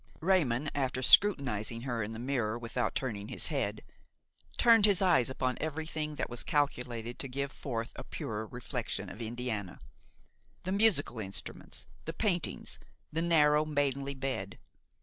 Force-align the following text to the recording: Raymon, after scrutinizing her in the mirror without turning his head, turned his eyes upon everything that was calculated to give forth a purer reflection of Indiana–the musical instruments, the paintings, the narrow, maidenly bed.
Raymon, 0.19 0.71
after 0.73 1.03
scrutinizing 1.03 1.81
her 1.81 2.01
in 2.01 2.11
the 2.11 2.17
mirror 2.17 2.57
without 2.57 2.95
turning 2.95 3.27
his 3.27 3.49
head, 3.49 3.83
turned 4.57 4.87
his 4.87 4.99
eyes 4.99 5.29
upon 5.29 5.59
everything 5.61 6.15
that 6.15 6.27
was 6.27 6.41
calculated 6.41 7.19
to 7.19 7.27
give 7.27 7.51
forth 7.51 7.91
a 7.95 8.03
purer 8.03 8.47
reflection 8.47 9.11
of 9.11 9.21
Indiana–the 9.21 10.71
musical 10.71 11.19
instruments, 11.19 11.85
the 12.05 12.13
paintings, 12.13 12.79
the 13.13 13.21
narrow, 13.21 13.63
maidenly 13.63 14.15
bed. 14.15 14.57